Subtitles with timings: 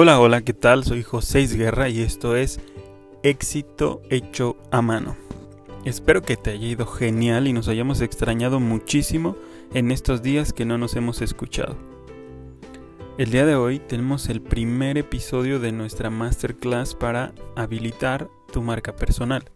[0.00, 0.84] Hola, hola, ¿qué tal?
[0.84, 2.60] Soy José Guerra y esto es
[3.24, 5.16] Éxito hecho a mano.
[5.84, 9.34] Espero que te haya ido genial y nos hayamos extrañado muchísimo
[9.74, 11.76] en estos días que no nos hemos escuchado.
[13.18, 18.94] El día de hoy tenemos el primer episodio de nuestra masterclass para habilitar tu marca
[18.94, 19.50] personal.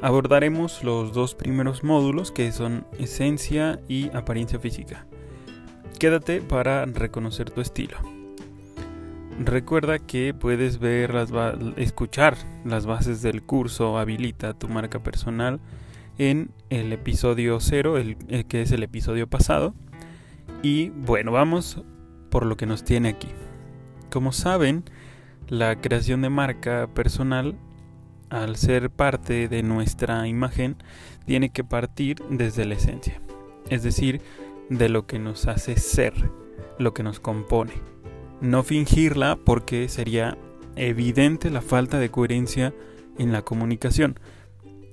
[0.00, 5.08] Abordaremos los dos primeros módulos que son esencia y apariencia física.
[5.98, 8.15] Quédate para reconocer tu estilo.
[9.38, 11.30] Recuerda que puedes ver las
[11.76, 15.60] escuchar las bases del curso Habilita tu marca personal
[16.16, 19.74] en el episodio 0, el, que es el episodio pasado.
[20.62, 21.82] Y bueno, vamos
[22.30, 23.28] por lo que nos tiene aquí.
[24.10, 24.84] Como saben,
[25.48, 27.56] la creación de marca personal,
[28.30, 30.76] al ser parte de nuestra imagen,
[31.26, 33.20] tiene que partir desde la esencia,
[33.68, 34.22] es decir,
[34.70, 36.14] de lo que nos hace ser,
[36.78, 37.95] lo que nos compone
[38.40, 40.36] no fingirla porque sería
[40.76, 42.74] evidente la falta de coherencia
[43.18, 44.18] en la comunicación.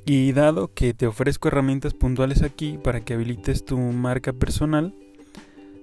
[0.06, 4.94] Y dado que te ofrezco herramientas puntuales aquí para que habilites tu marca personal,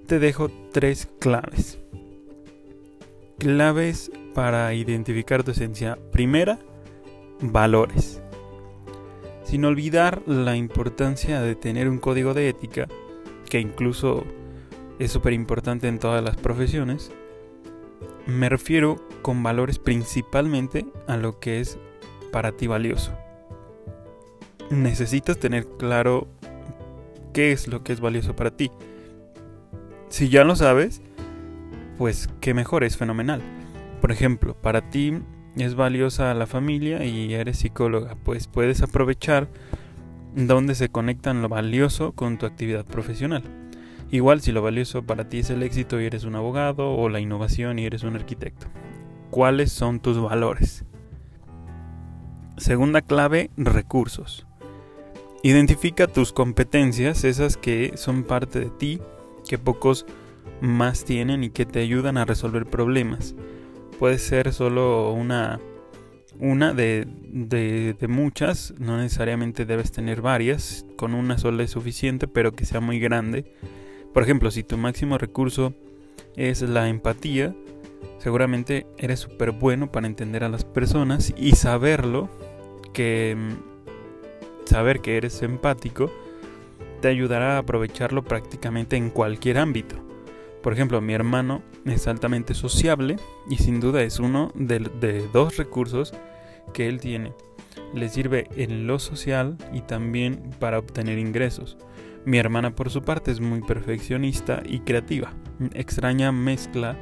[0.07, 1.79] te dejo tres claves.
[3.39, 5.99] Claves para identificar tu esencia.
[6.13, 6.59] Primera,
[7.41, 8.23] valores.
[9.45, 12.89] Sin olvidar la importancia de tener un código de ética,
[13.49, 14.25] que incluso
[14.99, 17.11] es súper importante en todas las profesiones,
[18.31, 21.79] me refiero con valores principalmente a lo que es
[22.33, 23.13] para ti valioso.
[24.71, 26.29] Necesitas tener claro
[27.33, 28.71] qué es lo que es valioso para ti.
[30.09, 31.03] Si ya lo sabes,
[31.99, 33.43] pues qué mejor, es fenomenal.
[34.01, 35.21] Por ejemplo, para ti
[35.57, 39.49] es valiosa la familia y eres psicóloga, pues puedes aprovechar
[40.35, 43.60] donde se conectan lo valioso con tu actividad profesional.
[44.13, 47.21] Igual si lo valioso para ti es el éxito y eres un abogado o la
[47.21, 48.67] innovación y eres un arquitecto.
[49.31, 50.85] ¿Cuáles son tus valores?
[52.57, 54.47] Segunda clave, recursos.
[55.43, 59.01] Identifica tus competencias, esas que son parte de ti,
[59.49, 60.05] que pocos
[60.61, 63.37] más tienen y que te ayudan a resolver problemas.
[63.99, 65.61] Puede ser solo una,
[66.39, 72.81] de, muchas, no necesariamente debes tener varias, con una sola es suficiente, pero que sea
[72.81, 73.55] muy grande
[74.13, 75.75] por ejemplo, si tu máximo recurso
[76.37, 77.55] es la empatía,
[78.19, 82.29] seguramente eres súper bueno para entender a las personas y saberlo,
[82.93, 86.11] que mm, saber que eres empático,
[87.01, 89.97] te ayudará a aprovecharlo prácticamente en cualquier ámbito.
[90.63, 93.17] Por ejemplo, mi hermano es altamente sociable
[93.49, 96.13] y sin duda es uno de, de dos recursos
[96.75, 97.33] que él tiene.
[97.95, 101.79] Le sirve en lo social y también para obtener ingresos.
[102.25, 105.33] Mi hermana por su parte es muy perfeccionista y creativa,
[105.73, 106.99] extraña mezcla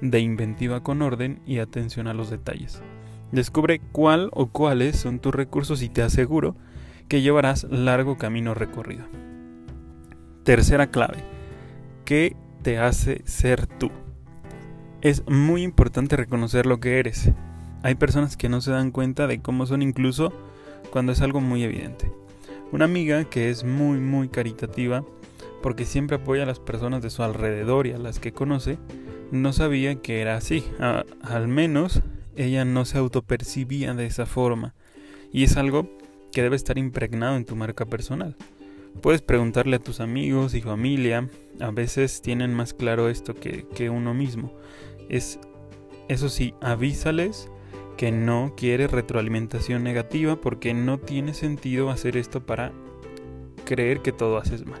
[0.00, 2.82] de inventiva con orden y atención a los detalles.
[3.32, 6.56] Descubre cuál o cuáles son tus recursos y te aseguro
[7.08, 9.04] que llevarás largo camino recorrido.
[10.44, 11.18] Tercera clave.
[12.04, 13.90] ¿Qué te hace ser tú?
[15.02, 17.30] Es muy importante reconocer lo que eres.
[17.82, 20.32] Hay personas que no se dan cuenta de cómo son incluso
[20.90, 22.10] cuando es algo muy evidente.
[22.72, 25.04] Una amiga que es muy muy caritativa
[25.62, 28.78] porque siempre apoya a las personas de su alrededor y a las que conoce,
[29.30, 30.64] no sabía que era así.
[31.22, 32.02] al menos
[32.34, 34.74] ella no se autopercibía de esa forma.
[35.30, 35.88] Y es algo
[36.32, 38.36] que debe estar impregnado en tu marca personal.
[39.00, 41.28] Puedes preguntarle a tus amigos y familia,
[41.60, 44.52] a veces tienen más claro esto que, que uno mismo.
[45.08, 45.38] Es,
[46.08, 47.50] eso sí, avísales
[47.96, 52.72] que no quiere retroalimentación negativa porque no tiene sentido hacer esto para
[53.64, 54.80] creer que todo haces mal.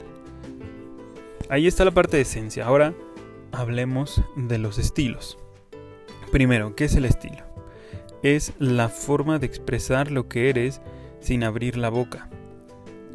[1.48, 2.66] Ahí está la parte de esencia.
[2.66, 2.94] Ahora
[3.52, 5.38] hablemos de los estilos.
[6.30, 7.44] Primero, ¿qué es el estilo?
[8.22, 10.80] Es la forma de expresar lo que eres
[11.20, 12.28] sin abrir la boca.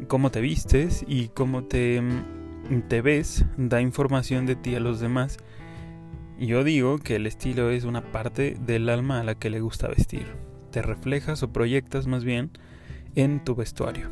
[0.06, 2.00] Cómo te vistes y cómo te,
[2.88, 5.38] te ves da información de ti a los demás
[6.46, 9.88] yo digo que el estilo es una parte del alma a la que le gusta
[9.88, 10.26] vestir.
[10.70, 12.50] Te reflejas o proyectas más bien
[13.16, 14.10] en tu vestuario.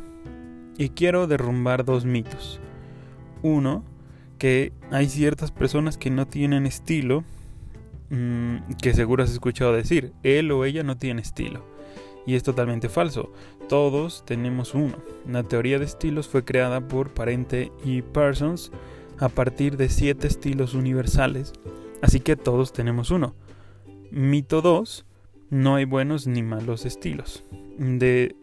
[0.77, 2.59] Y quiero derrumbar dos mitos.
[3.43, 3.83] Uno,
[4.37, 7.23] que hay ciertas personas que no tienen estilo,
[8.09, 11.65] mm, que seguro has escuchado decir, él o ella no tiene estilo.
[12.25, 13.31] Y es totalmente falso.
[13.69, 14.97] Todos tenemos uno.
[15.25, 18.71] La teoría de estilos fue creada por Parente y Parsons
[19.17, 21.53] a partir de siete estilos universales
[22.01, 23.35] Así que todos tenemos uno.
[24.11, 25.05] Mito 2.
[25.49, 27.43] No hay buenos ni malos estilos.
[27.77, 28.35] De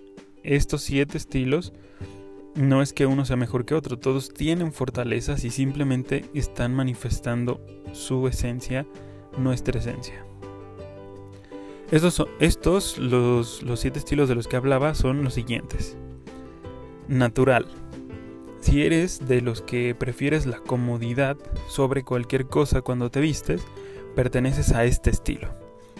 [0.42, 1.72] estos siete estilos,
[2.54, 7.60] no es que uno sea mejor que otro, todos tienen fortalezas y simplemente están manifestando
[7.92, 8.86] su esencia,
[9.36, 10.24] nuestra esencia.
[11.90, 15.96] Estos, estos los, los siete estilos de los que hablaba, son los siguientes.
[17.08, 17.66] Natural.
[18.64, 21.36] Si eres de los que prefieres la comodidad
[21.68, 23.62] sobre cualquier cosa cuando te vistes,
[24.16, 25.50] perteneces a este estilo.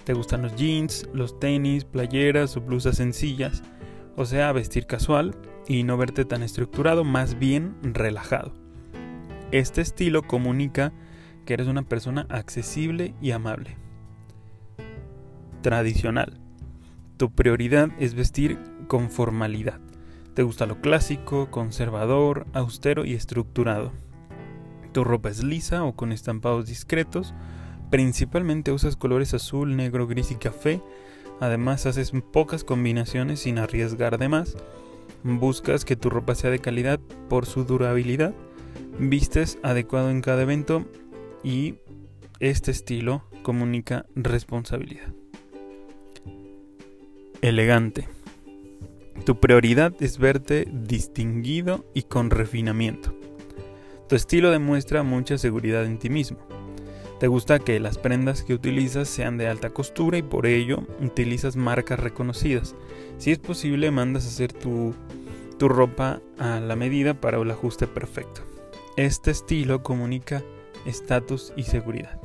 [0.05, 3.63] Te gustan los jeans, los tenis, playeras o blusas sencillas,
[4.17, 5.37] o sea, vestir casual
[5.69, 8.55] y no verte tan estructurado, más bien relajado.
[9.53, 10.95] Este estilo comunica
[11.45, 13.77] que eres una persona accesible y amable.
[15.61, 16.41] Tradicional.
[17.19, 18.59] Tu prioridad es vestir
[18.89, 19.81] con formalidad.
[20.35, 23.93] Te gusta lo clásico, conservador, austero y estructurado.
[24.93, 27.35] Tu ropa es lisa o con estampados discretos.
[27.91, 30.81] Principalmente usas colores azul, negro, gris y café.
[31.41, 34.57] Además haces pocas combinaciones sin arriesgar de más.
[35.23, 36.99] Buscas que tu ropa sea de calidad
[37.29, 38.35] por su durabilidad.
[38.99, 40.85] Vistes adecuado en cada evento
[41.45, 41.77] y
[42.41, 45.13] este estilo comunica responsabilidad.
[47.41, 48.09] Elegante.
[49.25, 53.15] Tu prioridad es verte distinguido y con refinamiento.
[54.07, 56.39] Tu estilo demuestra mucha seguridad en ti mismo.
[57.21, 61.57] Te gusta que las prendas que utilizas sean de alta costura y por ello utilizas
[61.57, 62.75] marcas reconocidas.
[63.17, 64.95] Si es posible, mandas a hacer tu,
[65.59, 68.43] tu ropa a la medida para el ajuste perfecto.
[68.99, 70.43] Este estilo comunica
[70.85, 72.21] estatus y seguridad.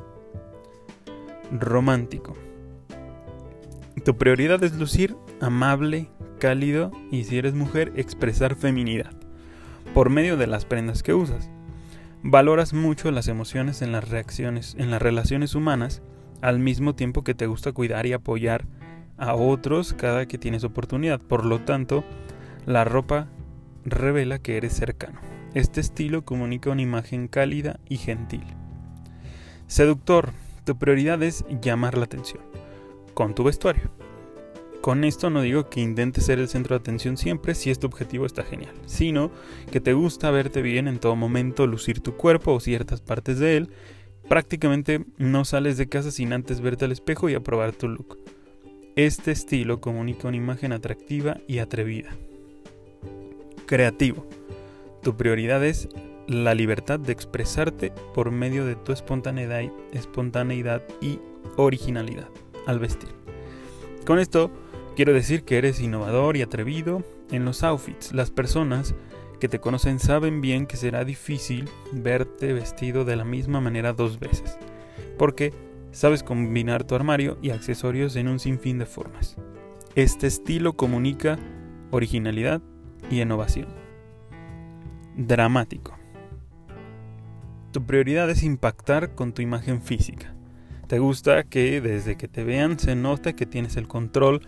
[1.49, 2.35] Romántico.
[4.03, 9.13] Tu prioridad es lucir amable, cálido y si eres mujer expresar feminidad
[9.93, 11.49] por medio de las prendas que usas.
[12.23, 16.01] Valoras mucho las emociones en las reacciones, en las relaciones humanas,
[16.41, 18.65] al mismo tiempo que te gusta cuidar y apoyar
[19.17, 21.19] a otros cada que tienes oportunidad.
[21.21, 22.03] Por lo tanto,
[22.65, 23.27] la ropa
[23.85, 25.19] revela que eres cercano.
[25.53, 28.43] Este estilo comunica una imagen cálida y gentil.
[29.67, 30.31] Seductor,
[30.65, 32.43] tu prioridad es llamar la atención
[33.13, 33.91] con tu vestuario.
[34.81, 38.25] Con esto no digo que intentes ser el centro de atención siempre si este objetivo
[38.25, 39.29] está genial, sino
[39.71, 43.57] que te gusta verte bien en todo momento, lucir tu cuerpo o ciertas partes de
[43.57, 43.69] él.
[44.29, 48.17] Prácticamente no sales de casa sin antes verte al espejo y aprobar tu look.
[48.95, 52.15] Este estilo comunica una imagen atractiva y atrevida.
[53.65, 54.25] Creativo.
[55.03, 55.89] Tu prioridad es
[56.27, 61.19] la libertad de expresarte por medio de tu espontaneidad, y
[61.57, 62.29] originalidad
[62.67, 63.09] al vestir.
[64.05, 64.51] Con esto
[64.99, 68.11] quiero decir que eres innovador y atrevido en los outfits.
[68.11, 68.95] Las personas
[69.39, 74.19] que te conocen saben bien que será difícil verte vestido de la misma manera dos
[74.19, 74.57] veces,
[75.17, 75.53] porque
[75.93, 79.37] sabes combinar tu armario y accesorios en un sinfín de formas.
[79.95, 81.39] Este estilo comunica
[81.91, 82.61] originalidad
[83.09, 83.69] y innovación
[85.15, 85.97] dramático.
[87.71, 90.35] Tu prioridad es impactar con tu imagen física.
[90.89, 94.41] Te gusta que desde que te vean se note que tienes el control,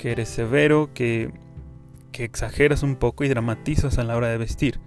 [0.00, 1.30] que eres severo, que,
[2.10, 4.80] que exageras un poco y dramatizas a la hora de vestir.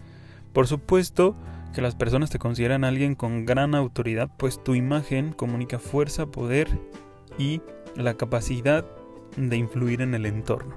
[0.53, 1.35] Por supuesto
[1.71, 6.67] que las personas te consideran alguien con gran autoridad, pues tu imagen comunica fuerza, poder
[7.37, 7.61] y
[7.95, 8.87] la capacidad
[9.37, 10.75] de influir en el entorno.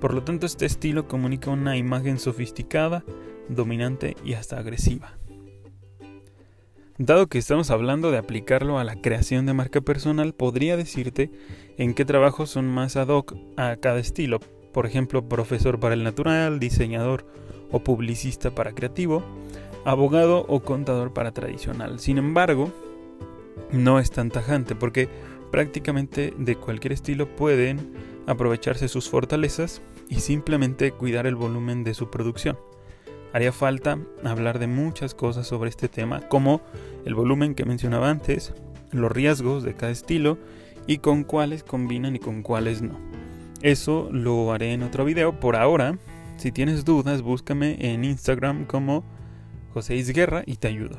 [0.00, 3.02] Por lo tanto, este estilo comunica una imagen sofisticada,
[3.48, 5.18] dominante y hasta agresiva.
[6.98, 11.30] Dado que estamos hablando de aplicarlo a la creación de marca personal, podría decirte
[11.76, 14.40] en qué trabajos son más ad hoc a cada estilo.
[14.72, 17.24] Por ejemplo, profesor para el natural, diseñador
[17.70, 19.22] o publicista para creativo,
[19.84, 22.00] abogado o contador para tradicional.
[22.00, 22.72] Sin embargo,
[23.70, 25.08] no es tan tajante porque
[25.52, 27.92] prácticamente de cualquier estilo pueden
[28.26, 32.58] aprovecharse sus fortalezas y simplemente cuidar el volumen de su producción.
[33.32, 36.62] Haría falta hablar de muchas cosas sobre este tema, como
[37.04, 38.54] el volumen que mencionaba antes,
[38.90, 40.38] los riesgos de cada estilo
[40.86, 42.98] y con cuáles combinan y con cuáles no.
[43.60, 45.38] Eso lo haré en otro video.
[45.40, 45.98] Por ahora,
[46.36, 49.04] si tienes dudas, búscame en Instagram como
[49.74, 50.98] José Isguerra y te ayudo.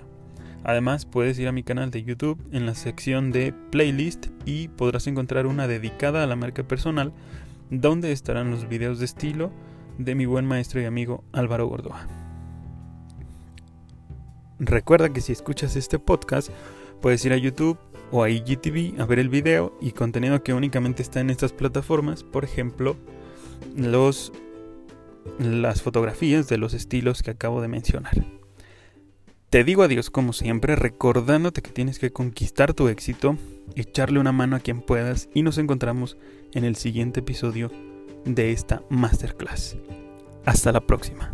[0.63, 5.07] Además, puedes ir a mi canal de YouTube en la sección de playlist y podrás
[5.07, 7.13] encontrar una dedicada a la marca personal
[7.69, 9.51] donde estarán los videos de estilo
[9.97, 12.18] de mi buen maestro y amigo Álvaro Gordoa.
[14.59, 16.49] Recuerda que si escuchas este podcast,
[17.01, 17.77] puedes ir a YouTube
[18.11, 22.23] o a IGTV a ver el video y contenido que únicamente está en estas plataformas,
[22.23, 22.97] por ejemplo,
[23.75, 24.31] los
[25.37, 28.25] las fotografías de los estilos que acabo de mencionar.
[29.49, 33.37] Te digo adiós como siempre, recordándote que tienes que conquistar tu éxito,
[33.75, 36.17] echarle una mano a quien puedas y nos encontramos
[36.53, 37.71] en el siguiente episodio
[38.25, 39.77] de esta masterclass.
[40.45, 41.33] Hasta la próxima.